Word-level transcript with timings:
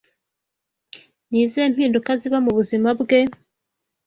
Ni 1.29 1.39
izihe 1.43 1.67
mpinduka 1.73 2.11
ziba 2.19 2.37
mu 2.45 2.51
buzima 2.57 2.89
bwe? 2.99 3.19